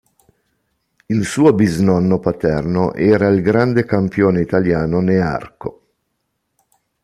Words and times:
Il 1.05 1.25
suo 1.25 1.53
bisnonno 1.53 2.17
paterno 2.17 2.91
era 2.95 3.27
il 3.27 3.43
grande 3.43 3.85
campione 3.85 4.41
italiano 4.41 4.99
Nearco. 4.99 5.89